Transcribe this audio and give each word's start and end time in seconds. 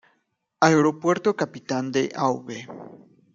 Aeropuerto 0.61 1.35
Capitán 1.35 1.91
de 1.91 2.09
Av. 2.15 2.47